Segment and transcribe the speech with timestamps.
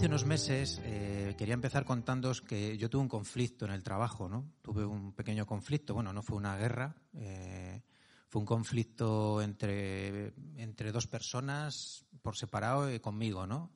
[0.00, 4.30] hace unos meses eh, quería empezar contándos que yo tuve un conflicto en el trabajo,
[4.30, 4.50] ¿no?
[4.62, 7.82] Tuve un pequeño conflicto, bueno, no fue una guerra, eh,
[8.26, 13.72] fue un conflicto entre, entre dos personas por separado y conmigo, ¿no?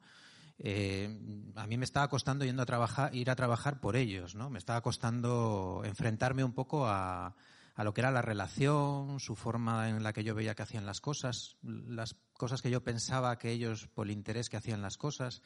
[0.59, 1.15] Eh,
[1.57, 4.49] a mí me estaba costando yendo a trabajar, ir a trabajar por ellos, ¿no?
[4.49, 7.37] Me estaba costando enfrentarme un poco a,
[7.75, 10.87] a lo que era la relación, su forma en la que yo veía que hacían
[10.87, 14.97] las cosas, las cosas que yo pensaba que ellos, por el interés que hacían las
[14.97, 15.43] cosas.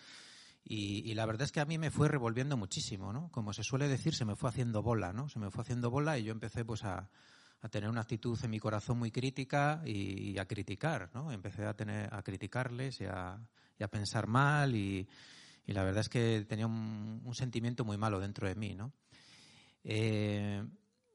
[0.70, 3.30] Y, la verdad es que a mí me fue revolviendo muchísimo, ¿no?
[3.32, 5.26] Como se suele decir, se me fue haciendo bola, ¿no?
[5.30, 7.08] Se me fue haciendo bola y yo empecé pues a,
[7.70, 11.32] tener una actitud en mi corazón muy crítica y, a criticar, ¿no?
[11.32, 13.40] Empecé a tener, a criticarles y a,
[13.90, 15.08] pensar mal y,
[15.64, 18.92] la verdad es que tenía un, sentimiento muy malo dentro de mí, ¿no?
[19.84, 20.62] Eh,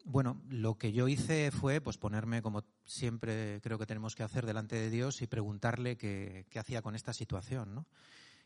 [0.05, 4.47] bueno, lo que yo hice fue pues ponerme, como siempre creo que tenemos que hacer,
[4.47, 7.85] delante de Dios y preguntarle qué hacía con esta situación, ¿no?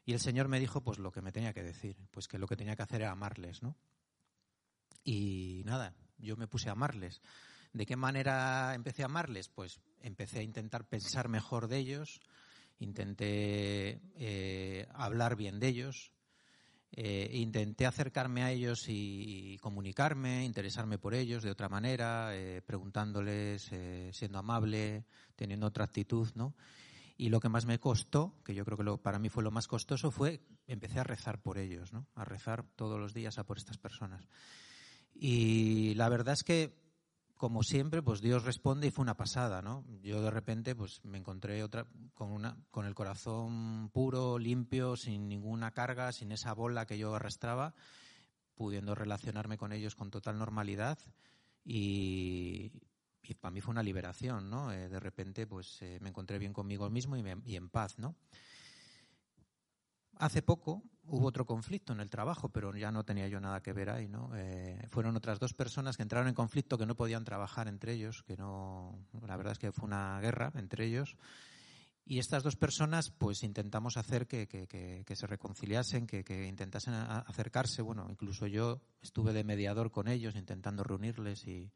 [0.08, 2.48] Y el Señor me dijo pues lo que me tenía que decir, pues que lo
[2.48, 3.76] que tenía que hacer era amarles, ¿no?
[5.04, 7.22] Y nada, yo me puse a amarles.
[7.74, 9.50] ¿De qué manera empecé a amarles?
[9.50, 12.22] Pues empecé a intentar pensar mejor de ellos,
[12.80, 16.14] intenté eh, hablar bien de ellos,
[16.94, 23.70] eh, intenté acercarme a ellos y, comunicarme, interesarme por ellos de otra manera, eh, preguntándoles,
[24.14, 25.04] siendo amable,
[25.36, 26.56] teniendo otra actitud, ¿no?
[27.18, 29.52] Y lo que más me costó, que yo creo que lo, para mí fue lo
[29.52, 32.08] más costoso, fue empecé a rezar por ellos, ¿no?
[32.14, 34.28] A rezar todos los días a por estas personas.
[35.16, 36.88] Y la verdad es que
[37.38, 39.86] como siempre, pues Dios responde y fue una pasada, ¿no?
[40.02, 45.28] Yo de repente, pues me encontré otra con una, con el corazón puro, limpio, sin
[45.28, 47.76] ninguna carga, sin esa bola que yo arrastraba,
[48.56, 50.98] pudiendo relacionarme con ellos con total normalidad
[51.64, 52.72] y,
[53.30, 54.72] y para mí fue una liberación, ¿no?
[54.72, 57.98] Eh, de repente, pues eh, me encontré bien conmigo mismo y, me, y en paz,
[58.00, 58.16] ¿no?
[60.20, 63.72] Hace poco hubo otro conflicto en el trabajo, pero ya no tenía yo nada que
[63.72, 64.32] ver ahí, ¿no?
[64.36, 68.24] Eh, fueron otras dos personas que entraron en conflicto que no podían trabajar entre ellos,
[68.24, 71.16] que no, la verdad es que fue una guerra entre ellos.
[72.10, 76.94] Y estas dos personas, pues intentamos hacer que, que, que, que se reconciliasen, que, intentasen
[76.94, 77.82] acercarse.
[77.82, 81.70] Bueno, incluso yo estuve de mediador con ellos, intentando reunirles y,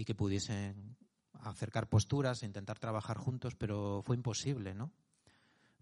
[0.00, 0.96] y que pudiesen
[1.42, 4.92] acercar posturas, e intentar trabajar juntos, pero fue imposible, ¿no?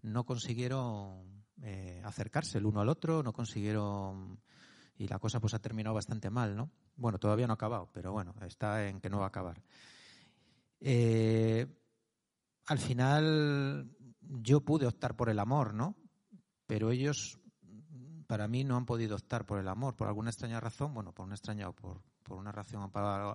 [0.01, 4.41] No consiguieron eh, acercarse el uno al otro, no consiguieron
[4.97, 6.69] y la cosa pues ha terminado bastante mal, ¿no?
[6.97, 9.61] Bueno, todavía no ha acabado, pero bueno, está en que no va a acabar.
[10.81, 11.65] Eh,
[12.65, 15.95] al final yo pude optar por el amor, ¿no?
[16.67, 17.39] Pero ellos,
[18.27, 21.25] para mí, no han podido optar por el amor, por alguna extraña razón, bueno, por
[21.25, 22.91] una extraña o por, por una razón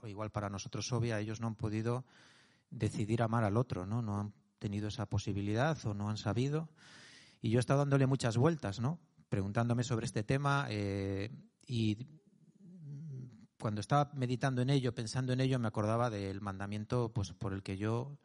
[0.07, 2.05] igual para nosotros obvia, ellos no han podido
[2.71, 4.03] decidir amar al otro, ¿no?
[4.03, 6.69] No han tenido esa posibilidad o no han sabido.
[7.41, 8.99] Y yo he estado dándole muchas vueltas, ¿no?
[9.29, 11.31] Preguntándome sobre este tema eh,
[11.67, 12.07] y
[13.59, 17.63] cuando estaba meditando en ello, pensando en ello, me acordaba del mandamiento pues, por el
[17.63, 18.19] que yo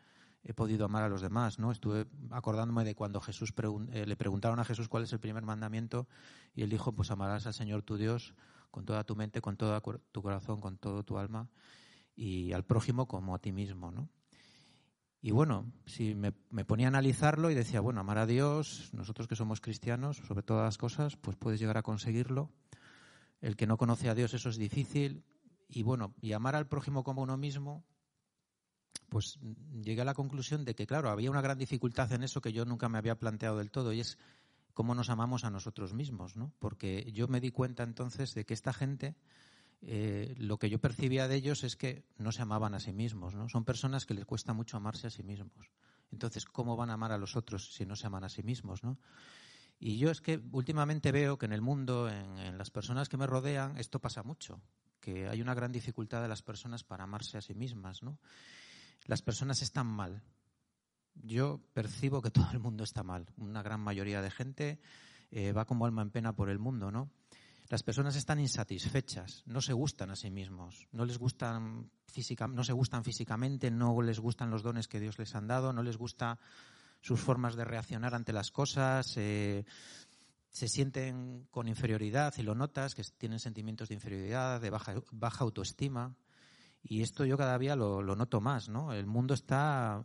[0.44, 1.72] he podido amar a los demás, ¿no?
[1.72, 3.54] Estuve acordándome de cuando Jesús
[3.92, 6.08] eh, le preguntaron a Jesús cuál es el primer mandamiento
[6.56, 8.34] y él dijo, pues amarás al Señor tu Dios
[8.72, 9.80] con toda tu mente, con todo
[10.12, 11.50] tu corazón, con todo tu alma
[12.16, 14.10] y al prójimo como a ti mismo, ¿no?
[15.22, 19.36] Y bueno, si me, ponía a analizarlo y decía, bueno, amar a Dios, nosotros que
[19.36, 22.50] somos cristianos, sobre todas las cosas, pues puedes llegar a conseguirlo.
[23.42, 25.26] El que no conoce a Dios, eso es difícil.
[25.68, 27.84] Y bueno, y amar al prójimo como uno mismo,
[29.10, 29.40] pues
[29.82, 32.64] llegué a la conclusión de que, claro, había una gran dificultad en eso que yo
[32.64, 34.18] nunca me había planteado del todo, y es
[34.80, 36.54] cómo nos amamos a nosotros mismos, ¿no?
[36.58, 39.18] Porque yo me di cuenta entonces de que esta gente
[39.82, 43.36] eh, lo que yo percibía de ellos es que no se amaban a sí mismos,
[43.36, 43.50] ¿no?
[43.50, 45.70] Son personas que les cuesta mucho amarse a sí mismos.
[46.14, 48.82] Entonces, ¿cómo van a amar a los otros si no se aman a sí mismos,
[48.82, 48.98] no?
[49.82, 53.18] Y yo es que últimamente veo que en el mundo, en, en las personas que
[53.18, 54.62] me rodean, esto pasa mucho,
[55.02, 58.18] que hay una gran dificultad de las personas para amarse a sí mismas, ¿no?
[59.08, 60.24] Las personas están mal.
[61.24, 63.28] Yo percibo que todo el mundo está mal.
[63.38, 64.80] Una gran mayoría de gente
[65.32, 67.10] eh, va como alma en pena por el mundo, ¿no?
[67.70, 72.64] Las personas están insatisfechas, no se gustan a sí mismos, no les gustan física, no
[72.64, 75.96] se gustan físicamente, no les gustan los dones que Dios les han dado, no les
[75.96, 76.40] gusta
[77.02, 79.66] sus formas de reaccionar ante las cosas, eh,
[80.50, 85.44] se sienten con inferioridad y lo notas, que tienen sentimientos de inferioridad, de baja, baja
[85.44, 86.16] autoestima.
[86.82, 88.94] Y esto yo cada día lo, lo, noto más, ¿no?
[88.94, 90.04] El mundo está,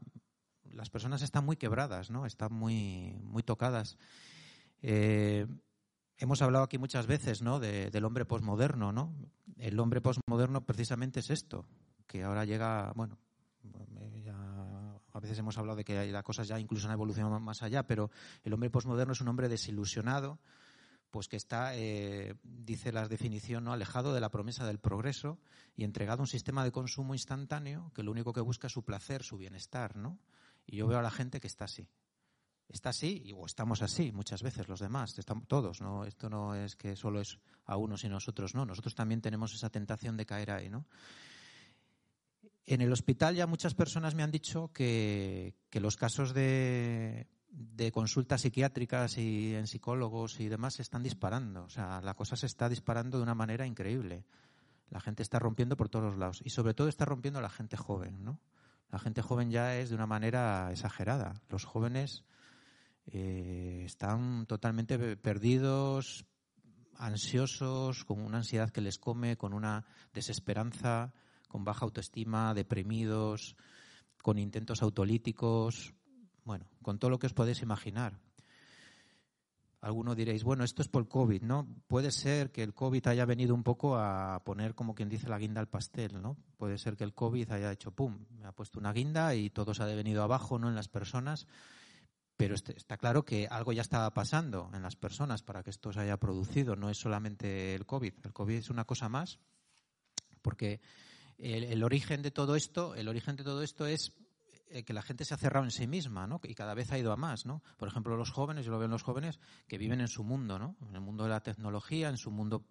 [0.74, 2.26] las personas están muy quebradas, ¿no?
[2.26, 3.96] Están muy, muy tocadas.
[4.82, 5.46] Eh,
[6.16, 7.58] Hemos hablado aquí muchas veces ¿no?
[7.58, 8.92] del hombre posmoderno.
[8.92, 9.14] ¿no?
[9.56, 11.66] El hombre posmoderno precisamente es esto,
[12.06, 13.18] que ahora llega, bueno,
[15.12, 18.10] a veces hemos hablado de que las cosas ya incluso han evolucionado más allá, pero
[18.44, 20.38] el hombre posmoderno es un hombre desilusionado
[21.10, 23.72] pues que está, eh, dice la definición, ¿no?
[23.72, 25.38] alejado de la promesa del progreso
[25.76, 28.82] y entregado a un sistema de consumo instantáneo que lo único que busca es su
[28.82, 30.18] placer, su bienestar, ¿no?
[30.66, 31.88] Y yo veo a la gente que está así.
[32.68, 36.04] Está así, o estamos así muchas veces los demás, estamos todos, ¿no?
[36.04, 38.64] Esto no es que solo es a unos y nosotros, no.
[38.64, 40.86] Nosotros también tenemos esa tentación de caer ahí, ¿no?
[42.66, 47.92] En el hospital ya muchas personas me han dicho que, que los casos de, de
[47.92, 51.64] consultas psiquiátricas y en psicólogos y demás se están disparando.
[51.64, 54.24] O sea, la cosa se está disparando de una manera increíble.
[54.90, 56.40] La gente está rompiendo por todos los lados.
[56.44, 58.40] Y sobre todo está rompiendo la gente joven, ¿no?
[58.94, 61.34] La gente joven ya es de una manera exagerada.
[61.48, 62.22] Los jóvenes
[63.06, 66.26] eh, están totalmente perdidos,
[66.94, 71.12] ansiosos, con una ansiedad que les come, con una desesperanza,
[71.48, 73.56] con baja autoestima, deprimidos,
[74.22, 75.92] con intentos autolíticos,
[76.44, 78.20] bueno, con todo lo que os podéis imaginar.
[79.84, 81.68] Algunos diréis, bueno, esto es por COVID, ¿no?
[81.88, 85.38] Puede ser que el COVID haya venido un poco a poner, como quien dice, la
[85.38, 86.38] guinda al pastel, ¿no?
[86.56, 89.74] Puede ser que el COVID haya hecho pum, me ha puesto una guinda y todo
[89.74, 90.70] se ha venido abajo, ¿no?
[90.70, 91.46] En las personas.
[92.38, 95.92] Pero este, está claro que algo ya estaba pasando en las personas para que esto
[95.92, 96.76] se haya producido.
[96.76, 98.14] No es solamente el COVID.
[98.24, 99.38] El COVID es una cosa más,
[100.40, 100.80] porque
[101.36, 104.14] el, el origen de todo esto, el origen de todo esto es
[104.82, 106.40] que la gente se ha cerrado en sí misma, ¿no?
[106.42, 107.62] Y cada vez ha ido a más, ¿no?
[107.76, 109.38] Por ejemplo, los jóvenes, yo lo veo en los jóvenes,
[109.68, 110.76] que viven en su mundo, ¿no?
[110.88, 112.66] En el mundo de la tecnología, en su mundo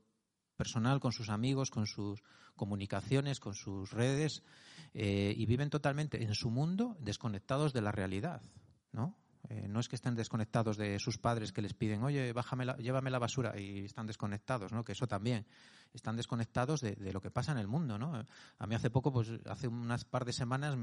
[0.58, 2.22] personal, con sus amigos, con sus
[2.56, 4.44] comunicaciones, con sus redes,
[4.94, 8.42] eh, y viven totalmente en su mundo desconectados de la realidad,
[8.92, 9.18] ¿no?
[9.50, 13.10] Eh, no es que estén desconectados de sus padres que les piden, oye, bájame llévame
[13.10, 14.84] la basura y están desconectados, ¿no?
[14.84, 15.46] Que eso también.
[15.94, 18.24] Están desconectados de, lo que pasa en el mundo, ¿no?
[18.58, 20.78] A mí hace poco, pues hace unas par de semanas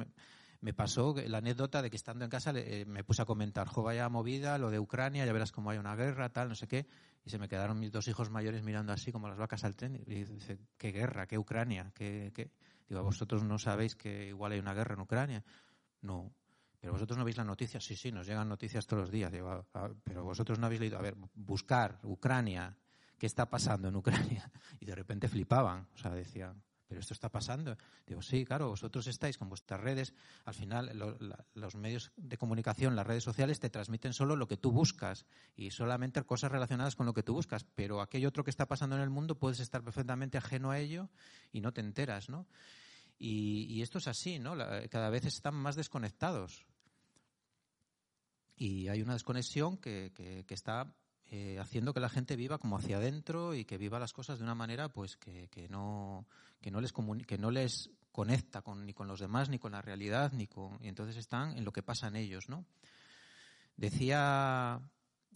[0.61, 3.83] me, pasó la anécdota de que estando en casa eh, me puse a comentar, jo,
[3.83, 6.87] vaya movida, lo de Ucrania, ya verás cómo hay una guerra, tal, no sé qué.
[7.25, 9.97] Y se me quedaron mis dos hijos mayores mirando así como las vacas al tren
[10.07, 11.27] y dice, ¿qué guerra?
[11.27, 11.93] ¿Qué Ucrania?
[11.95, 12.51] ¿Qué, qué?
[12.89, 15.45] Digo, ¿vosotros no sabéis que igual hay una guerra en Ucrania?
[16.03, 16.33] No.
[16.81, 17.85] Pero vosotros no veis las noticias.
[17.85, 19.31] Sí, sí, nos llegan noticias todos los días.
[19.31, 19.67] Digo,
[20.03, 20.99] pero vosotros no habéis leído.
[20.99, 22.77] A ver, buscar Ucrania,
[23.19, 24.51] ¿qué está pasando en Ucrania?
[24.81, 25.89] Y de repente flipaban.
[25.95, 27.77] O sea, decían, pero esto está pasando.
[28.05, 30.13] Digo, sí, claro, vosotros estáis con vuestras redes.
[30.45, 30.91] Al final,
[31.55, 35.25] los medios de comunicación, las redes sociales, te transmiten solo lo que tú buscas
[35.55, 37.65] y solamente cosas relacionadas con lo que tú buscas.
[37.77, 41.11] Pero aquello otro que está pasando en el mundo puedes estar perfectamente ajeno a ello
[41.53, 42.49] y no te enteras, ¿no?
[43.23, 44.57] Y, esto es así, ¿no?
[44.91, 46.67] cada vez están más desconectados.
[48.61, 50.95] Y hay una desconexión que, que, está
[51.31, 54.45] eh, haciendo que la gente viva como hacia adentro y que viva las cosas de
[54.45, 56.27] una manera pues que, que no,
[56.61, 56.93] que no les
[57.27, 60.77] que no les conecta con, ni con los demás, ni con la realidad, ni con.
[60.83, 62.67] Y entonces están en lo que pasa en ellos, ¿no?
[63.79, 64.79] Decía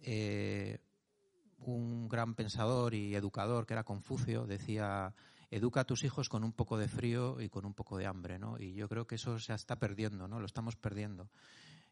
[0.02, 0.80] eh,
[1.60, 5.14] un gran pensador y educador que era Confucio, decía
[5.50, 8.38] educa a tus hijos con un poco de frío y con un poco de hambre,
[8.38, 8.58] ¿no?
[8.60, 10.40] Y yo creo que eso se está perdiendo, ¿no?
[10.40, 11.30] Lo estamos perdiendo.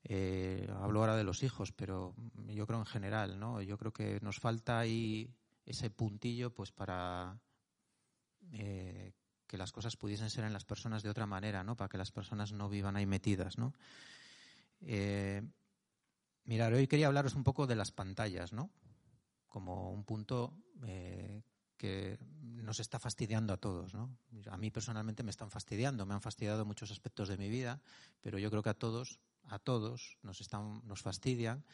[0.05, 2.15] Eh, hablo ahora de los hijos, pero
[2.49, 3.63] yo creo en general, ¿no?
[3.63, 5.33] Yo creo que nos falta ahí
[5.65, 7.39] ese puntillo, pues para
[8.53, 9.13] eh,
[9.47, 11.77] que las cosas pudiesen ser en las personas de otra manera, ¿no?
[11.77, 13.75] Para que las personas no vivan ahí metidas, ¿no?
[14.81, 15.43] Eh,
[16.45, 18.71] mirar, hoy quería hablaros un poco de las pantallas, ¿no?
[19.49, 21.43] Como un punto eh,
[21.77, 24.17] que nos está fastidiando a todos, ¿no?
[24.51, 27.81] A mí personalmente me están fastidiando, me han fastidiado muchos aspectos de mi vida,
[28.21, 31.65] pero yo creo que a todos, a todos nos están, nos fastidian.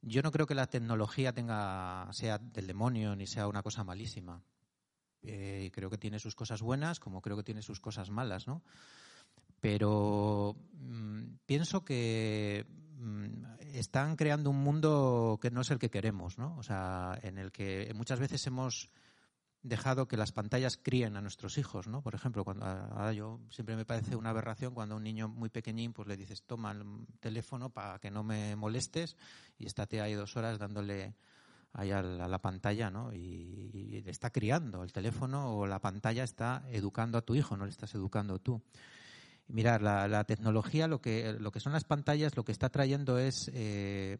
[0.00, 4.42] Yo no creo que la tecnología tenga, sea del demonio ni sea una cosa malísima.
[5.22, 8.62] Eh, creo que tiene sus cosas buenas, como creo que tiene sus cosas malas, ¿no?
[9.60, 12.66] Pero mm, pienso que
[12.98, 13.44] mm,
[13.74, 16.56] están creando un mundo que no es el que queremos, ¿no?
[16.56, 18.90] O sea, en el que muchas veces hemos
[19.62, 22.02] dejado que las pantallas críen a nuestros hijos, ¿no?
[22.02, 25.50] Por ejemplo, cuando ahora yo siempre me parece una aberración cuando a un niño muy
[25.50, 26.84] pequeñín pues le dices toma el
[27.20, 29.16] teléfono para que no me molestes
[29.58, 31.14] y estate ahí dos horas dándole
[31.74, 33.12] ahí a la, pantalla, ¿no?
[33.14, 37.70] Y, está criando el teléfono o la pantalla está educando a tu hijo, no le
[37.70, 38.60] estás educando tú.
[39.46, 43.50] mirar, la, tecnología, lo que, lo que son las pantallas, lo que está trayendo es
[43.54, 44.18] eh,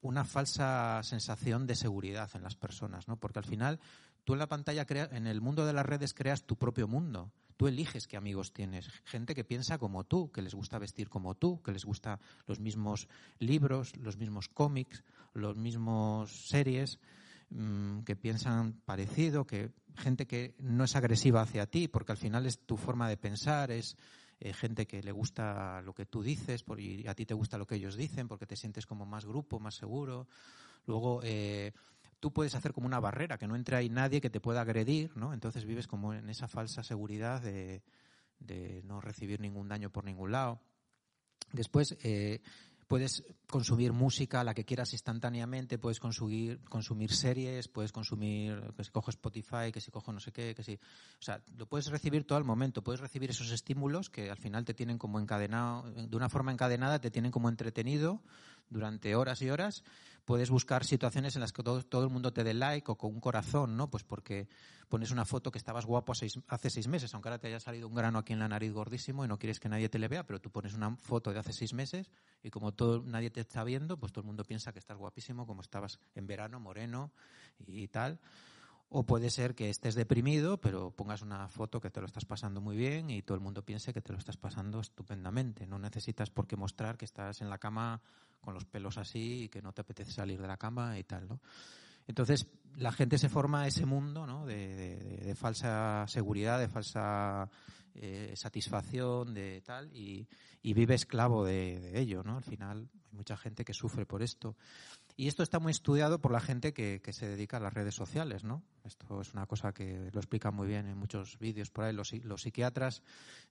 [0.00, 3.16] una falsa sensación de seguridad en las personas, ¿no?
[3.16, 3.80] Porque al final
[4.24, 7.32] Tú en la pantalla, en el mundo de las redes, creas tu propio mundo.
[7.56, 8.88] Tú eliges qué amigos tienes.
[9.04, 12.60] Gente que piensa como tú, que les gusta vestir como tú, que les gusta los
[12.60, 13.08] mismos
[13.40, 15.02] libros, los mismos cómics,
[15.34, 17.00] los mismos series,
[17.50, 22.46] mm, que piensan parecido, que gente que no es agresiva hacia ti, porque al final
[22.46, 23.96] es tu forma de pensar, es
[24.40, 27.66] eh, gente que le gusta lo que tú dices y a ti te gusta lo
[27.66, 30.28] que ellos dicen, porque te sientes como más grupo, más seguro.
[30.86, 31.72] Luego, eh,
[32.20, 35.16] tú puedes hacer como una barrera, que no entre ahí nadie que te pueda agredir,
[35.16, 35.32] ¿no?
[35.32, 37.82] Entonces vives como en esa falsa seguridad de,
[38.38, 40.60] de no recibir ningún daño por ningún lado.
[41.52, 42.40] Después, eh,
[42.88, 48.90] puedes consumir música, la que quieras instantáneamente, puedes consumir, consumir series, puedes consumir, que si
[48.90, 52.26] cojo Spotify, que si cojo no sé qué, que si, o sea, lo puedes recibir
[52.26, 56.16] todo el momento, puedes recibir esos estímulos que al final te tienen como encadenado, de
[56.16, 58.22] una forma encadenada te tienen como entretenido
[58.70, 59.84] durante horas y horas,
[60.28, 63.18] puedes buscar situaciones en las que todo, el mundo te dé like o con un
[63.18, 63.88] corazón, ¿no?
[63.88, 64.46] Pues porque
[64.90, 67.94] pones una foto que estabas guapo hace seis meses, aunque ahora te haya salido un
[67.94, 70.38] grano aquí en la nariz gordísimo y no quieres que nadie te le vea, pero
[70.38, 72.10] tú pones una foto de hace seis meses
[72.42, 75.46] y como todo, nadie te está viendo, pues todo el mundo piensa que estás guapísimo,
[75.46, 77.10] como estabas en verano, moreno
[77.66, 78.20] y tal.
[78.90, 82.60] O puede ser que estés deprimido, pero pongas una foto que te lo estás pasando
[82.60, 85.66] muy bien y todo el mundo piense que te lo estás pasando estupendamente.
[85.66, 88.00] No necesitas por qué mostrar que estás en la cama
[88.40, 91.28] con los pelos así y que no te apetece salir de la cama y tal,
[91.28, 91.40] ¿no?
[92.06, 94.46] Entonces, la gente se forma ese mundo ¿no?
[94.46, 97.48] de, falsa seguridad, de falsa
[98.00, 100.28] eh, satisfacción, de tal, y,
[100.62, 102.36] vive esclavo de, ello, ¿no?
[102.36, 104.56] Al final, hay mucha gente que sufre por esto.
[105.16, 108.44] Y esto está muy estudiado por la gente que, se dedica a las redes sociales,
[108.44, 108.62] ¿no?
[108.84, 112.14] Esto es una cosa que lo explican muy bien en muchos vídeos por ahí los,
[112.40, 113.02] psiquiatras,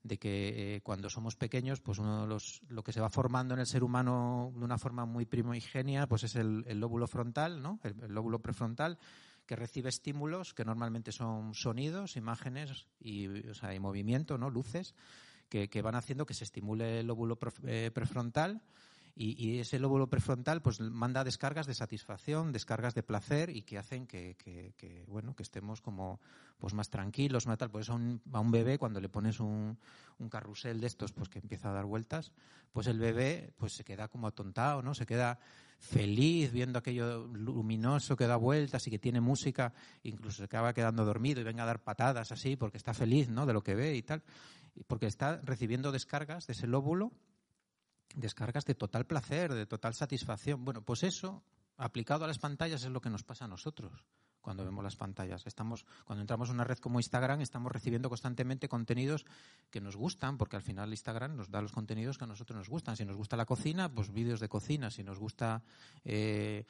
[0.01, 3.53] de que eh, cuando somos pequeños, pues uno de los, lo que se va formando
[3.53, 7.81] en el ser humano de una forma muy primigenia, pues es el, lóbulo frontal, ¿no?
[7.83, 8.97] El, lóbulo prefrontal,
[9.47, 14.49] que recibe estímulos que normalmente son sonidos, imágenes y, o sea, y movimiento, ¿no?
[14.49, 14.93] Luces,
[15.49, 18.61] que, van haciendo que se estimule el lóbulo eh, prefrontal
[19.19, 24.05] y, ese lóbulo prefrontal pues manda descargas de satisfacción, descargas de placer y que hacen
[24.05, 26.19] que, bueno que estemos como
[26.59, 27.71] pues más tranquilos, más tal.
[27.71, 29.77] Por eso a un, a un bebé cuando le pones un,
[30.19, 32.31] un, carrusel de estos pues que empieza a dar vueltas,
[32.71, 34.93] pues el bebé pues se queda como atontado, ¿no?
[34.93, 35.39] Se queda
[35.79, 41.05] feliz viendo aquello luminoso que da vueltas y que tiene música, incluso se acaba quedando
[41.05, 43.45] dormido y venga a dar patadas así porque está feliz, ¿no?
[43.45, 44.21] De lo que ve y tal,
[44.85, 47.11] porque está recibiendo descargas de ese lóbulo
[48.17, 50.65] descargas de total placer, de total satisfacción.
[50.65, 51.43] Bueno, pues eso,
[51.77, 54.05] aplicado a las pantallas, es lo que nos pasa a nosotros
[54.41, 55.45] cuando vemos las pantallas.
[55.45, 59.25] Estamos, cuando entramos en una red como Instagram, estamos recibiendo constantemente contenidos
[59.69, 62.69] que nos gustan, porque al final Instagram nos da los contenidos que a nosotros nos
[62.69, 62.95] gustan.
[62.95, 64.89] Si nos gusta la cocina, pues vídeos de cocina.
[64.89, 65.63] Si nos gusta
[66.05, 66.65] eh,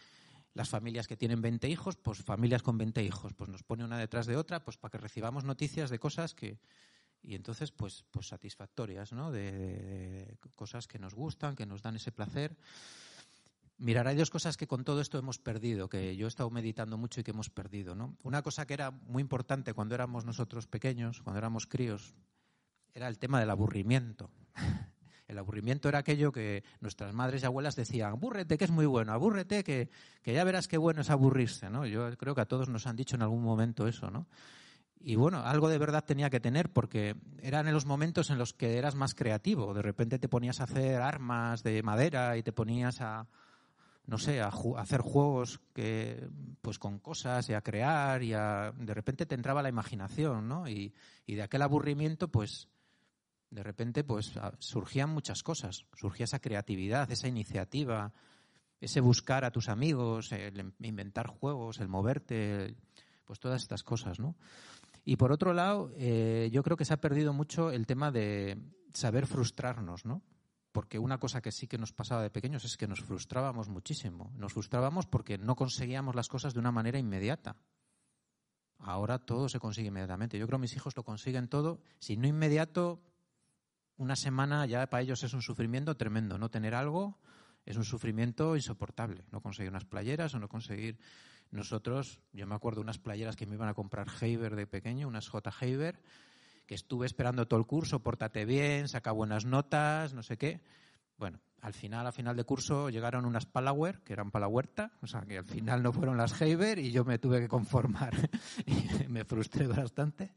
[0.56, 3.34] las familias que tienen 20 hijos, pues familias con 20 hijos.
[3.36, 6.58] Pues nos pone una detrás de otra, pues para que recibamos noticias de cosas que,
[7.22, 12.12] y entonces pues pues satisfactorias no de, cosas que nos gustan que nos dan ese
[12.12, 12.56] placer
[13.78, 16.98] mirar hay dos cosas que con todo esto hemos perdido que yo he estado meditando
[16.98, 20.68] mucho y que hemos perdido no una cosa que era muy importante cuando éramos nosotros
[20.68, 22.16] pequeños cuando éramos críos
[22.94, 24.32] era el tema del aburrimiento
[25.28, 29.12] el aburrimiento era aquello que nuestras madres y abuelas decían, abúrrete, que es muy bueno,
[29.12, 29.90] abúrrete, que,
[30.22, 31.86] que ya verás qué bueno es aburrirse, ¿no?
[31.86, 34.28] Yo creo que a todos nos han dicho en algún momento eso, ¿no?
[35.00, 38.54] Y bueno, algo de verdad tenía que tener porque eran en los momentos en los
[38.54, 39.74] que eras más creativo.
[39.74, 43.28] De repente te ponías a hacer armas de madera y te ponías a,
[44.06, 46.28] no sé, a, hacer juegos que,
[46.62, 50.68] pues con cosas y a crear y a, de repente te entraba la imaginación, ¿no?
[50.68, 50.94] Y,
[51.26, 52.68] y de aquel aburrimiento, pues,
[53.50, 55.86] de repente, pues surgían muchas cosas.
[55.94, 58.12] Surgía esa creatividad, esa iniciativa,
[58.82, 62.76] ese buscar a tus amigos, el inventar juegos, el moverte,
[63.26, 64.36] pues todas estas cosas, ¿no?
[65.10, 68.58] Y por otro lado, eh, yo creo que se ha perdido mucho el tema de
[68.94, 70.22] saber frustrarnos, ¿no?
[70.74, 74.34] Porque una cosa que sí que nos pasaba de pequeños es que nos frustrábamos muchísimo.
[74.36, 77.56] Nos frustrábamos porque no conseguíamos las cosas de una manera inmediata.
[78.80, 80.38] Ahora todo se consigue inmediatamente.
[80.38, 81.80] Yo creo que mis hijos lo consiguen todo.
[82.00, 83.02] Si no inmediato,
[83.96, 86.38] una semana ya para ellos es un sufrimiento tremendo.
[86.38, 87.18] No tener algo
[87.66, 89.24] es un sufrimiento insoportable.
[89.32, 91.00] No conseguir unas playeras o no conseguir
[91.52, 95.28] nosotros, yo me acuerdo unas playeras que me iban a comprar Heiber de pequeño, unas
[95.30, 95.52] J.
[95.62, 96.02] Heiber,
[96.66, 100.62] que estuve esperando todo el curso, pórtate bien, saca buenas notas, no sé qué.
[101.18, 104.92] Bueno, al final, a final de curso, llegaron unas Palauer, que eran para la huerta,
[105.02, 108.30] o sea, que al final no fueron las Heiber y yo me tuve que conformar.
[109.10, 110.34] me frustré bastante.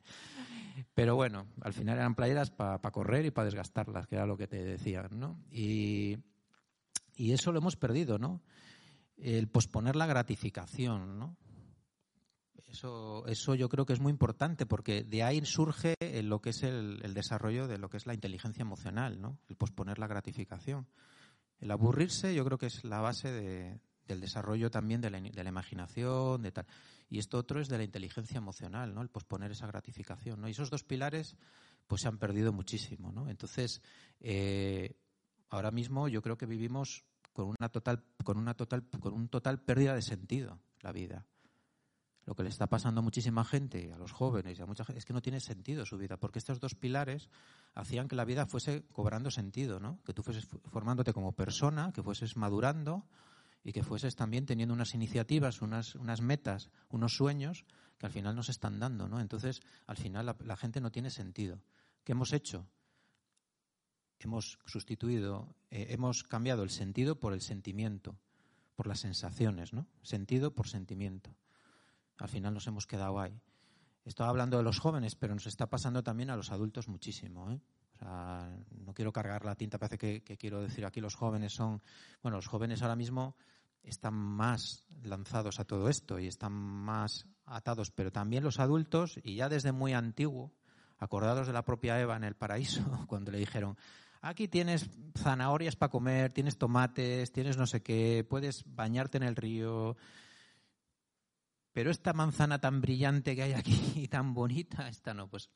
[0.95, 4.47] Pero bueno, al final eran playeras para correr y para desgastarlas, que era lo que
[4.47, 5.39] te decían, ¿no?
[5.51, 6.17] Y,
[7.17, 8.41] y eso lo hemos perdido, ¿no?
[9.21, 11.37] El posponer la gratificación, ¿no?
[12.69, 16.63] Eso, eso yo creo que es muy importante porque de ahí surge lo que es
[16.63, 19.39] el, desarrollo de lo que es la inteligencia emocional, ¿no?
[19.49, 20.87] El posponer la gratificación.
[21.59, 25.51] El aburrirse yo creo que es la base del desarrollo también de la, de la,
[25.51, 26.67] imaginación, de tal.
[27.09, 29.03] Y esto otro es de la inteligencia emocional, ¿no?
[29.03, 30.47] El posponer esa gratificación.
[30.47, 31.37] Y esos dos pilares
[31.89, 33.29] pues se han perdido muchísimo, ¿no?
[33.29, 33.83] Entonces,
[34.21, 34.95] eh,
[35.49, 37.05] ahora mismo yo creo que vivimos
[37.47, 41.27] con una total, con una total, con un total pérdida de sentido la vida.
[42.27, 44.99] lo que le está pasando a muchísima gente, a los jóvenes y a mucha gente,
[44.99, 47.29] es que no tiene sentido su vida, porque estos dos pilares
[47.75, 50.01] hacían que la vida fuese cobrando sentido, ¿no?
[50.05, 53.05] Que tú fueses formándote como persona, que fueses madurando
[53.65, 57.65] y que fueses también teniendo unas iniciativas, unas, unas metas, unos sueños
[57.99, 59.21] que al final nos están dando, ¿no?
[59.21, 61.61] Entonces, al final la, gente no tiene sentido.
[62.05, 62.67] ¿Qué hemos hecho?
[64.21, 68.19] Hemos sustituido, eh, hemos cambiado el sentido por el sentimiento,
[68.77, 69.87] por las sensaciones, ¿no?
[70.03, 71.35] Sentido por sentimiento.
[72.19, 73.41] Al final nos hemos quedado ahí.
[74.05, 77.61] Estoy hablando de los jóvenes, pero nos está pasando también a los adultos muchísimo, ¿eh?
[78.03, 81.83] no quiero cargar la tinta, parece que, quiero decir aquí los jóvenes son,
[82.23, 83.37] bueno, los jóvenes ahora mismo
[83.83, 89.37] están más lanzados a todo esto y están más atados, pero también los adultos, y
[89.37, 90.53] ya desde muy antiguo,
[90.99, 93.77] acordados de la propia Eva en el paraíso, cuando le dijeron,
[94.21, 99.37] aquí tienes zanahorias para comer, tienes tomates, tienes no sé qué, puedes bañarte en el
[99.37, 99.97] río,
[101.73, 105.51] pero esta manzana tan brillante que hay aquí y tan bonita, esta no, pues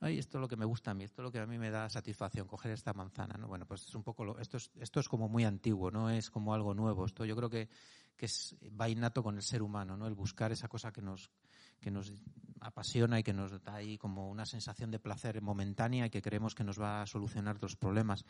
[0.00, 1.58] ay, esto es lo que me gusta a mí, esto es lo que a mí
[1.58, 3.48] me da satisfacción, coger esta manzana, ¿no?
[3.48, 6.30] Bueno, pues es un poco, lo, esto, es, esto es como muy antiguo, no es
[6.30, 7.06] como algo nuevo.
[7.06, 7.68] Esto yo creo que,
[8.16, 10.06] que es, va innato con el ser humano, ¿no?
[10.06, 11.30] El buscar esa cosa que nos,
[11.80, 12.12] que nos
[12.60, 16.54] apasiona y que nos da ahí como una sensación de placer momentánea y que creemos
[16.54, 18.24] que nos va a solucionar los problemas.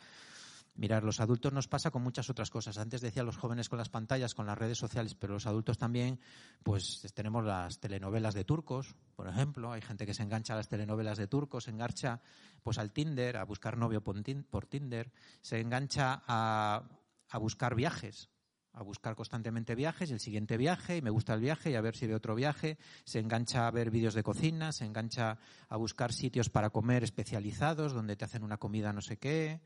[0.75, 2.77] Mirar, los adultos nos pasa con muchas otras cosas.
[2.77, 6.19] Antes decía los jóvenes con las pantallas, con las redes sociales, pero los adultos también,
[6.61, 9.71] pues tenemos las telenovelas de turcos, por ejemplo.
[9.71, 12.21] Hay gente que se engancha a las telenovelas de turcos, se engancha
[12.61, 14.21] pues al Tinder, a buscar novio por
[14.67, 15.11] Tinder,
[15.41, 16.83] se engancha a,
[17.29, 18.29] a buscar viajes,
[18.77, 21.81] a buscar constantemente viajes y el siguiente viaje y me gusta el viaje y a
[21.81, 25.77] ver si ve otro viaje, se engancha a ver vídeos de cocina, se engancha a
[25.77, 29.61] buscar sitios para comer especializados donde te hacen una comida no sé qué,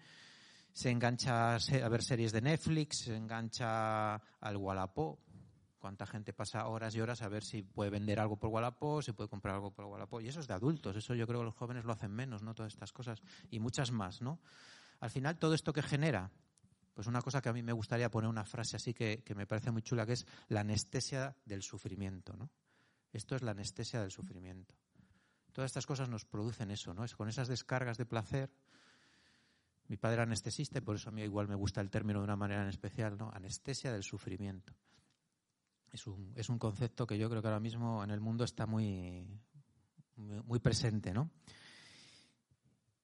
[0.71, 5.19] se engancha a ver series de Netflix, se engancha al Wallapop.
[5.77, 9.11] Cuánta gente pasa horas y horas a ver si puede vender algo por Wallapop, si
[9.11, 10.21] puede comprar algo por Wallapop.
[10.21, 12.53] Y eso es de adultos, eso yo creo que los jóvenes lo hacen menos, ¿no?
[12.53, 13.21] Todas estas cosas.
[13.49, 14.39] Y muchas más, ¿no?
[14.99, 16.31] Al final, todo esto que genera,
[16.93, 19.45] pues una cosa que a mí me gustaría poner una frase así que, que me
[19.45, 22.49] parece muy chula, que es la anestesia del sufrimiento, ¿no?
[23.11, 24.75] Esto es la anestesia del sufrimiento.
[25.51, 27.03] Todas estas cosas nos producen eso, ¿no?
[27.03, 28.49] Es con esas descargas de placer,
[29.91, 32.23] mi padre era anestesista y por eso a mí igual me gusta el término de
[32.23, 33.29] una manera en especial, ¿no?
[33.33, 34.73] Anestesia del sufrimiento.
[35.91, 38.65] Es un, es un concepto que yo creo que ahora mismo en el mundo está
[38.65, 39.27] muy,
[40.15, 41.29] muy, presente, ¿no?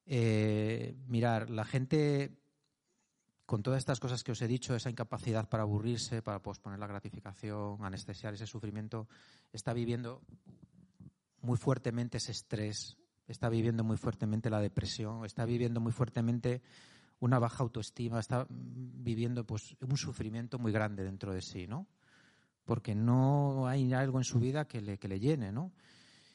[0.06, 2.38] Eh, mirar, la gente
[3.48, 6.86] con todas estas cosas que os he dicho, esa incapacidad para aburrirse, para posponer la
[6.86, 9.08] gratificación, anestesiar ese sufrimiento,
[9.54, 10.22] está viviendo
[11.42, 16.62] muy fuertemente ese estrés, está viviendo muy fuertemente la depresión, está viviendo muy fuertemente
[17.22, 21.88] una baja autoestima, está viviendo pues un sufrimiento muy grande dentro de sí, ¿no?
[22.66, 25.72] Porque no hay algo en su vida que le, que le llene, ¿no?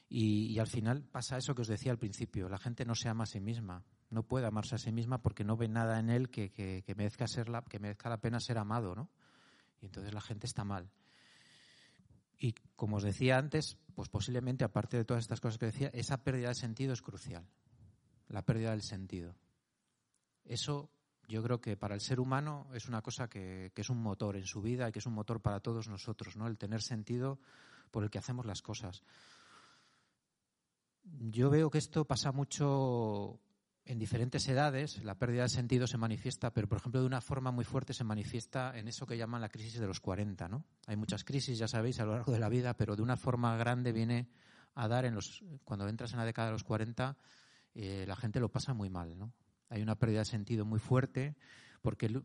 [0.08, 3.24] Y, al final pasa eso que os decía al principio, la gente no se ama
[3.24, 6.30] a sí misma, no puede amarse a sí misma porque no ve nada en él
[6.30, 9.10] que, que, que merezca, ser la, que merezca la pena ser amado, ¿no?
[9.80, 10.90] Y entonces la gente está mal.
[12.38, 16.22] Y como os decía antes, pues posiblemente, aparte de todas estas cosas que decía, esa
[16.24, 17.46] pérdida de sentido es crucial.
[18.28, 19.36] La pérdida del sentido.
[20.44, 20.90] Eso
[21.28, 24.44] yo creo que para el ser humano es una cosa que, es un motor en
[24.44, 26.46] su vida y que es un motor para todos nosotros, ¿no?
[26.46, 27.38] El tener sentido
[27.90, 29.02] por el que hacemos las cosas.
[31.04, 33.40] Yo veo que esto pasa mucho
[33.84, 37.50] en diferentes edades la pérdida de sentido se manifiesta, pero por ejemplo de una forma
[37.50, 40.64] muy fuerte se manifiesta en eso que llaman la crisis de los 40, ¿no?
[40.86, 43.56] Hay muchas crisis, ya sabéis, a lo largo de la vida, pero de una forma
[43.56, 44.28] grande viene
[44.74, 47.16] a dar en los cuando entras en la década de los 40
[47.74, 49.32] eh, la gente lo pasa muy mal, ¿no?
[49.68, 51.34] Hay una pérdida de sentido muy fuerte
[51.80, 52.22] porque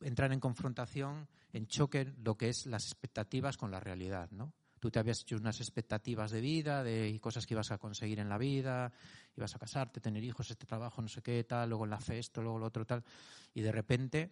[0.00, 4.52] entran en confrontación, en choque lo que es las expectativas con la realidad, ¿no?
[4.80, 8.28] Tú te habías hecho unas expectativas de vida, de cosas que ibas a conseguir en
[8.28, 8.92] la vida,
[9.36, 12.18] ibas a casarte, tener hijos, este trabajo, no sé qué, tal, luego en la fe
[12.18, 13.04] esto, luego lo otro, tal,
[13.54, 14.30] y de repente,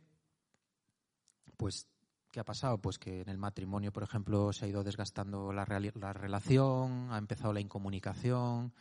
[1.57, 1.87] pues,
[2.31, 2.79] ¿qué ha pasado?
[2.79, 7.19] Pues que en el matrimonio, por ejemplo, se ha ido desgastando la, la relación, ha
[7.19, 8.73] empezado la incomunicación,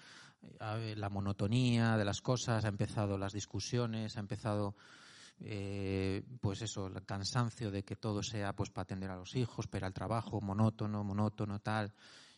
[0.59, 4.75] eh, la monotonía de las cosas, ha empezado las discusiones, ha empezado
[5.39, 9.67] eh, pues eso, el cansancio de que todo sea pues para atender a los hijos,
[9.67, 11.93] para el trabajo, monótono, monótono, tal.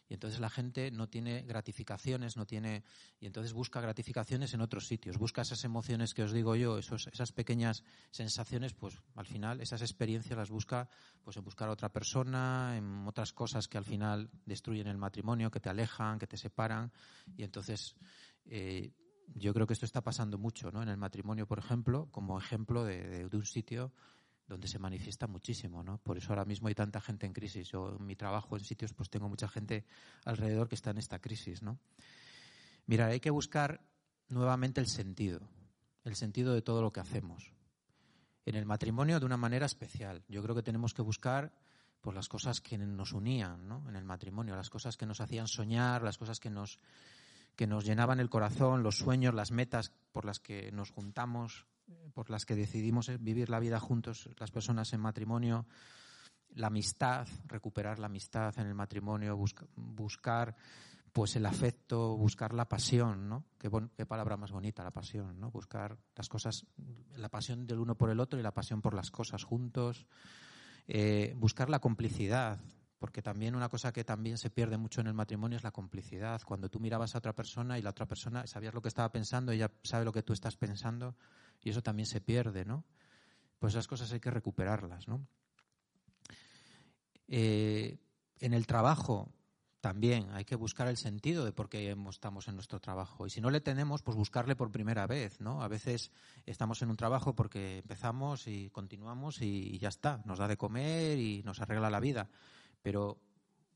[0.07, 2.83] Y entonces la gente no tiene gratificaciones, no tiene,
[3.19, 7.07] y entonces busca gratificaciones en otros sitios, busca esas emociones que os digo yo, esos,
[7.07, 10.87] esas pequeñas sensaciones, pues al final esas experiencias las busca
[11.23, 15.49] pues en buscar a otra persona, en otras cosas que al final destruyen el matrimonio,
[15.49, 16.91] que te alejan, que te separan,
[17.35, 17.95] y entonces
[18.45, 18.91] eh,
[19.33, 20.81] yo creo que esto está pasando mucho ¿no?
[20.81, 23.91] en el matrimonio, por ejemplo, como ejemplo de, un sitio
[24.47, 25.97] donde se manifiesta muchísimo, ¿no?
[25.97, 27.69] Por eso ahora mismo hay tanta gente en crisis.
[27.69, 29.85] Yo en mi trabajo en sitios pues tengo mucha gente
[30.23, 31.79] alrededor que está en esta crisis, ¿no?
[32.85, 33.81] Mira, hay que buscar
[34.29, 35.49] nuevamente el sentido,
[36.03, 37.53] el sentido de todo lo que hacemos.
[38.45, 40.23] En el matrimonio de una manera especial.
[40.27, 41.51] Yo creo que tenemos que buscar
[42.01, 43.83] pues las cosas que nos unían, ¿no?
[43.89, 46.79] En el matrimonio, las cosas que nos hacían soñar, las cosas que nos
[47.55, 51.65] que nos llenaban el corazón, los sueños, las metas por las que nos juntamos,
[52.13, 55.65] por las que decidimos vivir la vida juntos las personas en matrimonio,
[56.55, 59.37] la amistad, recuperar la amistad en el matrimonio,
[59.75, 60.55] buscar
[61.11, 63.45] pues el afecto, buscar la pasión, ¿no?
[63.57, 65.49] Qué, palabra más bonita, la pasión, ¿no?
[65.49, 66.65] Buscar las cosas,
[67.15, 70.07] la pasión del uno por el otro y la pasión por las cosas juntos,
[70.87, 72.59] eh, buscar la complicidad,
[73.05, 76.41] porque también una cosa que también se pierde mucho en el matrimonio es la complicidad.
[76.41, 79.51] Cuando tú mirabas a otra persona y la otra persona sabías lo que estaba pensando,
[79.51, 81.15] ella sabe lo que tú estás pensando,
[81.61, 82.83] y eso también se pierde, ¿no?
[83.59, 85.27] Pues esas cosas hay que recuperarlas, ¿no?
[87.27, 87.99] Eh,
[88.39, 89.31] en el trabajo
[89.81, 93.27] también hay que buscar el sentido de por qué estamos en nuestro trabajo.
[93.27, 95.61] Y si no le tenemos, pues buscarle por primera vez, ¿no?
[95.61, 96.11] A veces
[96.47, 100.23] estamos en un trabajo porque empezamos y continuamos y ya está.
[100.25, 102.29] Nos da de comer y nos arregla la vida.
[102.85, 103.19] Pero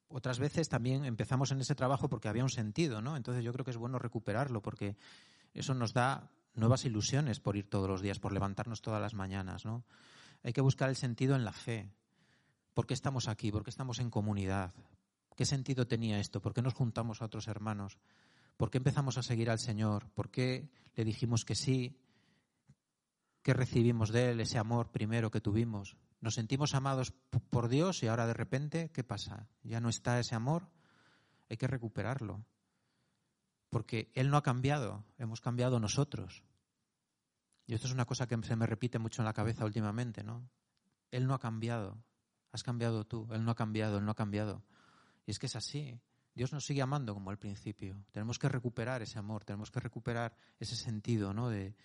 [0.08, 3.18] otras veces también empezamos en ese trabajo porque había un sentido, ¿no?
[3.18, 4.98] Entonces yo creo que es bueno recuperarlo porque
[5.56, 9.66] eso nos da nuevas ilusiones por ir todos los días, por levantarnos todas las mañanas,
[9.66, 9.84] ¿no?
[10.44, 11.90] Hay que buscar el sentido en la fe.
[12.76, 13.52] ¿Por qué estamos aquí?
[13.52, 14.76] ¿Por qué estamos en comunidad?
[15.36, 16.40] ¿Qué sentido tenía esto?
[16.40, 17.98] ¿Por qué nos juntamos a otros hermanos?
[18.58, 20.12] ¿Por qué empezamos a seguir al Señor?
[20.12, 21.98] ¿Por qué le dijimos que sí?
[23.42, 25.98] ¿Qué recibimos de Él, ese amor primero que tuvimos?
[26.22, 27.14] ¿Nos sentimos amados
[27.50, 29.48] por Dios y ahora de repente, ¿qué pasa?
[29.64, 30.70] ¿Ya no está ese amor?
[31.50, 32.46] Hay que recuperarlo
[33.70, 36.44] porque Él no ha cambiado, hemos cambiado nosotros.
[37.68, 40.50] Y esto es una cosa que se me repite mucho en la cabeza últimamente, ¿no?
[41.12, 42.04] Él no ha cambiado,
[42.52, 44.64] has cambiado tú, Él no ha cambiado, Él no ha cambiado.
[45.26, 46.00] Y es que es así.
[46.34, 48.06] Dios nos sigue amando como al principio.
[48.12, 51.50] Tenemos que recuperar ese amor, tenemos que recuperar ese sentido ¿no?
[51.50, 51.76] de,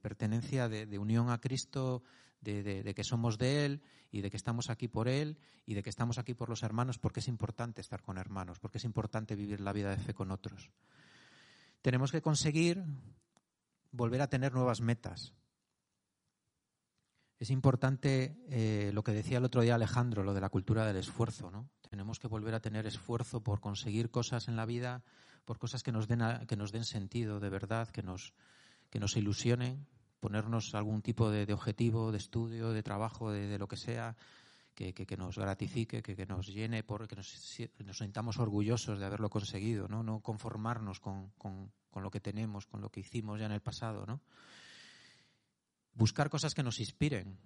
[0.00, 2.02] pertenencia, de, unión a Cristo,
[2.40, 5.90] de, que somos de Él y de que estamos aquí por Él y de que
[5.90, 9.60] estamos aquí por los hermanos porque es importante estar con hermanos, porque es importante vivir
[9.60, 10.70] la vida de fe con otros.
[11.82, 12.82] Tenemos que conseguir
[13.90, 15.34] volver a tener nuevas metas.
[17.38, 20.96] Es importante eh, lo que decía el otro día Alejandro, lo de la cultura del
[20.96, 21.50] esfuerzo.
[21.50, 21.68] ¿no?
[21.88, 25.02] Tenemos que volver a tener esfuerzo por conseguir cosas en la vida,
[25.44, 28.34] por cosas que nos den, que nos den sentido de verdad, que nos,
[28.90, 29.86] que nos ilusionen,
[30.20, 34.16] ponernos algún tipo de, objetivo, de estudio, de trabajo, de, lo que sea,
[34.74, 37.32] que, nos gratifique, que, nos llene, por, que nos,
[37.84, 42.66] nos, sintamos orgullosos de haberlo conseguido, no, no conformarnos con, con, con, lo que tenemos,
[42.66, 44.06] con lo que hicimos ya en el pasado.
[44.06, 44.20] ¿no?
[45.94, 47.38] Buscar cosas que nos inspiren.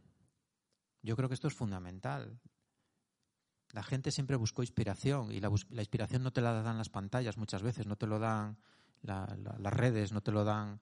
[1.02, 2.38] Yo creo que esto es fundamental.
[3.72, 7.62] La gente siempre buscó inspiración y la, inspiración no te la dan las pantallas muchas
[7.62, 8.58] veces, no te lo dan
[9.02, 10.80] las redes, no te lo dan.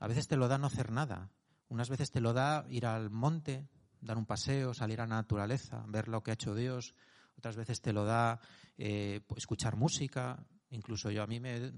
[0.00, 1.30] A veces te lo da no hacer nada.
[1.68, 3.68] Unas veces te lo da ir al monte,
[4.00, 6.94] dar un paseo, salir a la naturaleza, ver lo que ha hecho Dios.
[7.36, 8.40] Otras veces te lo da
[8.78, 10.46] eh, escuchar música.
[10.70, 11.72] Incluso yo a mí me,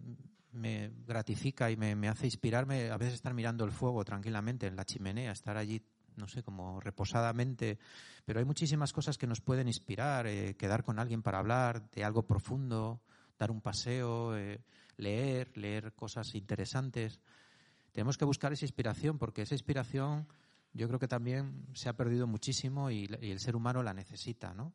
[0.57, 4.85] me gratifica y me, hace inspirarme a veces estar mirando el fuego tranquilamente en la
[4.85, 5.83] chimenea, estar allí,
[6.17, 7.79] no sé, como reposadamente.
[8.25, 12.05] Pero hay muchísimas cosas que nos pueden inspirar, eh, quedar con alguien para hablar de
[12.05, 13.01] algo profundo,
[13.39, 14.61] dar un paseo, eh,
[14.97, 17.21] leer, leer cosas interesantes.
[17.93, 20.27] Tenemos que buscar esa inspiración porque esa inspiración
[20.73, 24.75] yo creo que también se ha perdido muchísimo y, el ser humano la necesita, ¿no?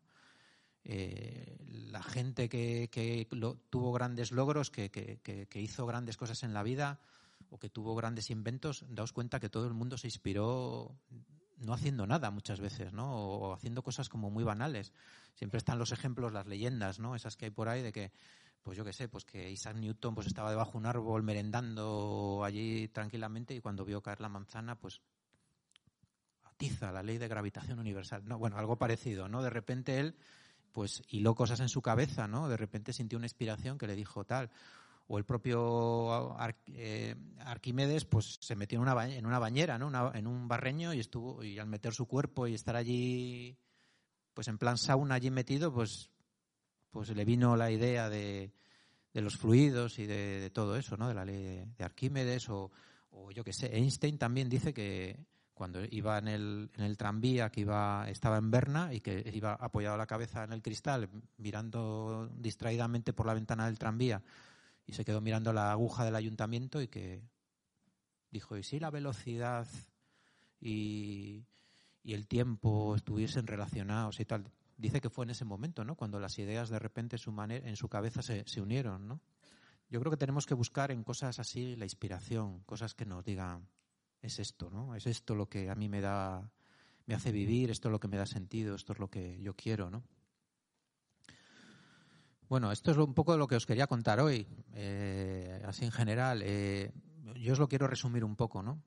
[0.84, 3.28] Eh, la gente que,
[3.70, 7.00] tuvo grandes logros, que, hizo grandes cosas en la vida
[7.52, 10.96] o que tuvo grandes inventos, daos cuenta que todo el mundo se inspiró
[11.58, 13.14] no haciendo nada muchas veces, ¿no?
[13.14, 14.94] O, haciendo cosas como muy banales.
[15.36, 17.14] Siempre están los ejemplos, las leyendas, ¿no?
[17.14, 18.12] Esas que hay por ahí de que,
[18.64, 22.42] pues yo qué sé, pues que Isaac Newton pues estaba debajo de un árbol merendando
[22.44, 25.02] allí tranquilamente y cuando vio caer la manzana, pues
[26.44, 28.24] atiza la ley de gravitación universal.
[28.26, 29.44] No, bueno, algo parecido, ¿no?
[29.44, 30.16] De repente él
[30.72, 32.48] pues hiló cosas en su cabeza, ¿no?
[32.48, 34.50] De repente sintió una inspiración que le dijo tal.
[35.14, 36.38] O el propio
[36.74, 40.14] eh, Arquímedes, pues se metió en una, en una bañera, ¿no?
[40.14, 43.58] en un barreño y estuvo, y al meter su cuerpo y estar allí,
[44.34, 46.10] pues en plan sauna allí metido, pues,
[46.92, 48.54] pues le vino la idea de,
[49.14, 51.10] los fluidos y de, todo eso, ¿no?
[51.10, 52.72] De la ley de, Arquímedes o,
[53.10, 53.76] o yo qué sé.
[53.76, 55.20] Einstein también dice que,
[55.62, 59.54] cuando iba en el, en el tranvía que iba, estaba en Berna y que iba
[59.54, 64.24] apoyado la cabeza en el cristal, mirando distraídamente por la ventana del tranvía,
[64.86, 67.22] y se quedó mirando la aguja del ayuntamiento y que
[68.32, 69.68] dijo, ¿y si la velocidad
[70.62, 71.44] y,
[72.04, 74.50] y el tiempo estuviesen relacionados y tal.
[74.78, 75.96] Dice que fue en ese momento, ¿no?
[75.96, 79.22] Cuando las ideas de repente su manera, en su cabeza se, se unieron, ¿no?
[79.90, 83.68] Yo creo que tenemos que buscar en cosas así la inspiración, cosas que nos digan,
[84.22, 84.96] es esto, ¿no?
[84.96, 86.50] Es esto lo que a mí me da,
[87.06, 89.56] me hace vivir, esto es lo que me da sentido, esto es lo que yo
[89.56, 90.04] quiero, ¿no?
[92.52, 96.42] Bueno, esto es un poco lo que os quería contar hoy, eh, así en general.
[96.44, 96.92] Eh,
[97.38, 98.84] yo os lo quiero resumir un poco, ¿no?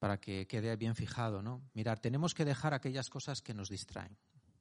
[0.00, 1.62] Para que quede bien fijado, ¿no?
[1.72, 4.18] Mirar, tenemos que dejar aquellas cosas que nos distraen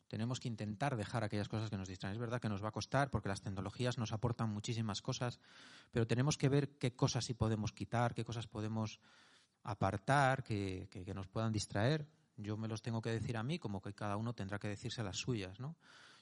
[0.08, 2.13] tenemos que intentar dejar aquellas cosas que nos distraen.
[2.13, 5.39] Es verdad que nos va a costar porque las tecnologías nos aportan muchísimas cosas,
[5.91, 8.99] pero tenemos que ver qué cosas sí podemos quitar, qué cosas podemos
[9.63, 12.08] apartar, que, nos puedan distraer.
[12.38, 15.01] Yo me los tengo que decir a mí, como que cada uno tendrá que decirse
[15.01, 15.75] las suyas, ¿no?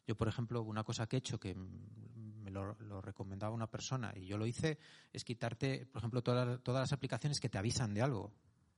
[0.05, 4.25] Yo, por ejemplo, una cosa que he hecho que me lo, recomendaba una persona y
[4.25, 4.77] yo lo hice
[5.11, 8.33] es quitarte, por ejemplo, todas, todas las aplicaciones que te avisan de algo.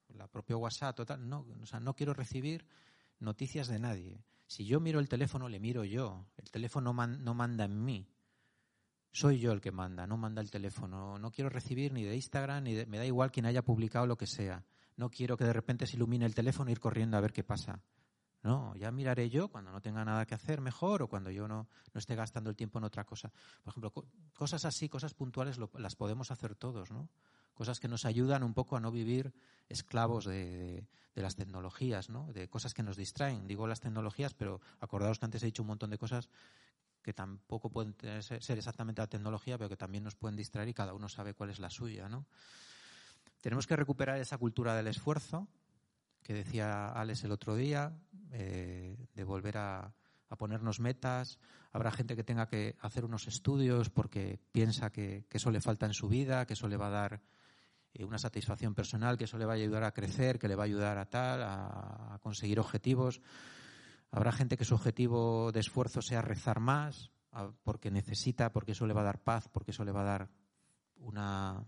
[0.09, 2.65] La propia WhatsApp, total, no, o sea, no quiero recibir
[3.19, 4.23] noticias de nadie.
[4.47, 6.27] Si yo miro el teléfono, le miro yo.
[6.37, 8.07] El teléfono no manda en mí.
[9.15, 11.17] Soy yo el que manda, no manda el teléfono.
[11.17, 14.27] No quiero recibir ni de Instagram, ni me da igual quien haya publicado lo que
[14.27, 14.65] sea.
[14.97, 17.41] No quiero que de repente se ilumine el teléfono e ir corriendo a ver qué
[17.41, 17.81] pasa.
[18.45, 21.67] No, ya miraré yo cuando no tenga nada que hacer mejor o cuando yo no,
[21.91, 23.31] no esté gastando el tiempo en otra cosa.
[23.63, 23.91] Por ejemplo,
[24.37, 27.09] cosas así, cosas puntuales, las podemos hacer todos, ¿no?
[27.55, 29.33] cosas que nos ayudan un poco a no vivir
[29.67, 32.31] esclavos de, las tecnologías, ¿no?
[32.33, 33.47] de cosas que nos distraen.
[33.47, 36.29] Digo las tecnologías, pero acordaos que antes he dicho un montón de cosas
[37.01, 40.93] que tampoco pueden ser exactamente la tecnología, pero que también nos pueden distraer y cada
[40.93, 42.09] uno sabe cuál es la suya.
[42.09, 42.27] ¿no?
[43.41, 45.47] Tenemos que recuperar esa cultura del esfuerzo,
[46.25, 47.93] que decía Alex el otro día,
[48.37, 49.93] eh, de volver a,
[50.37, 51.39] ponernos metas.
[51.71, 55.85] Habrá gente que tenga que hacer unos estudios porque piensa que, que, eso le falta
[55.85, 57.21] en su vida, que eso le va a dar
[57.93, 60.63] eh, una satisfacción personal, que eso le va a ayudar a crecer, que le va
[60.63, 63.21] a ayudar a tal, a, conseguir objetivos.
[64.11, 67.11] Habrá gente que su objetivo de esfuerzo sea rezar más,
[67.63, 70.29] porque necesita, porque eso le va a dar paz, porque eso le va a dar
[70.97, 71.65] una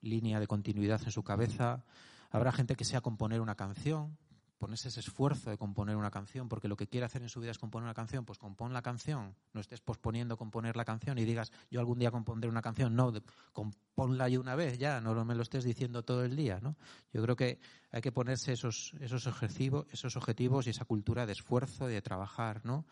[0.00, 1.84] línea de continuidad en su cabeza.
[2.30, 4.16] Habrá gente que sea componer una canción,
[4.60, 7.50] ponerse ese esfuerzo de componer una canción, porque lo que quiere hacer en su vida
[7.50, 11.24] es componer una canción, pues compón la canción, no estés posponiendo componer la canción y
[11.24, 13.10] digas, yo algún día compondré una canción, no,
[13.54, 16.76] compónla ya una vez, ya, no me lo estés diciendo todo el día, ¿no?
[17.10, 17.58] Yo creo que
[17.90, 22.02] hay que ponerse esos, esos, objetivos, esos objetivos y esa cultura de esfuerzo y de
[22.02, 22.84] trabajar, ¿no?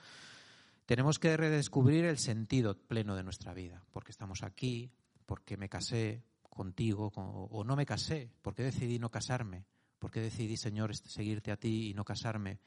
[0.87, 4.91] Tenemos que redescubrir el sentido pleno de nuestra vida, porque estamos aquí,
[5.27, 9.67] porque me casé contigo, o no me casé, porque decidí no casarme,
[9.99, 12.61] ¿Por qué decidí, Señor, seguirte a ti y no casarme?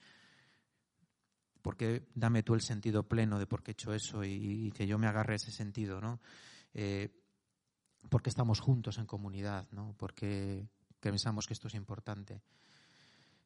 [1.62, 4.88] ¿Por qué dame tú el sentido pleno de por qué he hecho eso y, que
[4.88, 6.20] yo me agarre ese sentido, ¿no?
[6.74, 7.10] Eh,
[8.10, 9.96] porque estamos juntos en comunidad, ¿no?
[9.98, 10.68] Porque
[11.00, 12.42] pensamos que esto es importante.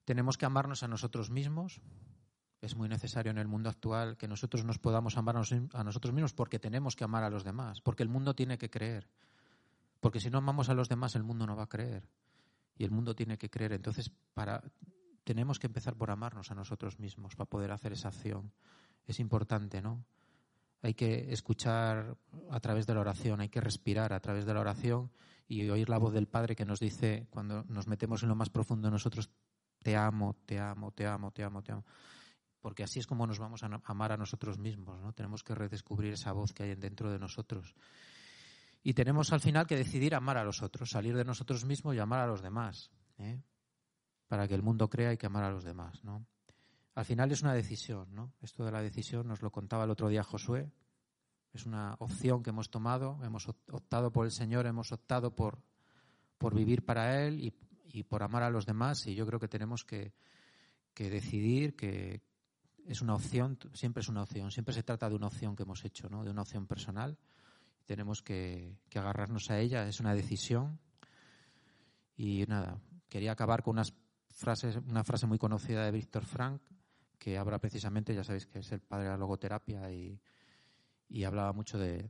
[0.05, 1.81] Tenemos que amarnos a nosotros mismos.
[2.61, 6.33] Es muy necesario en el mundo actual que nosotros nos podamos amar a nosotros mismos
[6.33, 9.09] porque tenemos que amar a los demás, porque el mundo tiene que creer.
[9.99, 12.07] Porque si no amamos a los demás, el mundo no va a creer
[12.77, 13.73] y el mundo tiene que creer.
[13.73, 14.63] Entonces, para,
[15.23, 18.51] tenemos que empezar por amarnos a nosotros mismos para poder hacer esa acción.
[19.05, 20.05] Es importante, ¿no?
[20.81, 22.17] Hay que escuchar
[22.51, 25.11] a través de la oración, hay que respirar a través de la oración
[25.47, 28.49] y oír la voz del Padre que nos dice, cuando nos metemos en lo más
[28.49, 29.31] profundo de nosotros,
[29.81, 31.85] te amo, te amo, te amo, te amo, te amo.
[32.61, 35.13] Porque así es como nos vamos a amar a nosotros mismos, ¿no?
[35.13, 37.75] Tenemos que redescubrir esa voz que hay dentro de nosotros.
[38.87, 41.99] Y tenemos al final que decidir amar a los otros, salir de nosotros mismos y
[41.99, 42.91] amar a los demás.
[43.17, 43.41] ¿eh?
[44.27, 46.03] Para que el mundo crea hay que amar a los demás.
[46.03, 46.27] ¿no?
[46.93, 48.13] Al final es una decisión.
[48.13, 48.35] ¿no?
[48.43, 50.71] Esto de la decisión nos lo contaba el otro día Josué.
[51.51, 53.19] Es una opción que hemos tomado.
[53.23, 55.63] Hemos optado por el Señor, hemos optado por,
[56.37, 59.07] por vivir para Él y, y por amar a los demás.
[59.07, 60.13] Y yo creo que tenemos que,
[60.93, 62.21] que decidir que
[62.85, 65.83] es una opción, siempre es una opción, siempre se trata de una opción que hemos
[65.85, 66.23] hecho, ¿no?
[66.23, 67.17] de una opción personal
[67.85, 70.79] tenemos que, agarrarnos a ella, es una decisión.
[72.17, 73.93] Y nada, quería acabar con unas
[74.29, 76.61] frases, una frase muy conocida de Víctor Frank,
[77.17, 80.19] que habla precisamente, ya sabéis que es el padre de la logoterapia y,
[81.25, 82.09] hablaba mucho de,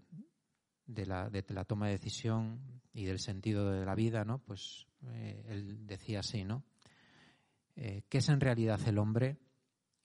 [0.87, 1.29] la,
[1.65, 4.39] toma de decisión y del sentido de la vida, ¿no?
[4.39, 6.63] Pues eh, él decía así, ¿no?
[7.75, 9.37] Eh, ¿Qué es en realidad el hombre?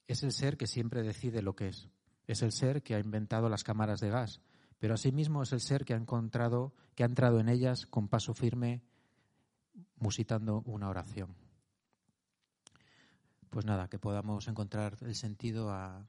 [0.07, 1.89] Es el ser que siempre decide lo que es.
[2.27, 4.41] Es el ser que ha inventado las cámaras de gas
[4.81, 8.33] pero asimismo es el ser que ha encontrado, que ha entrado en ellas con paso
[8.33, 8.83] firme,
[9.97, 11.37] musitando una oración.
[13.51, 16.07] Pues nada, que podamos encontrar el sentido a,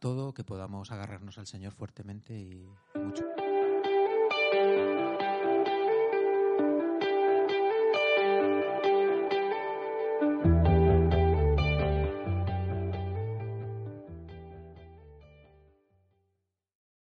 [0.00, 3.27] todo, que podamos agarrarnos al Señor fuertemente y mucho.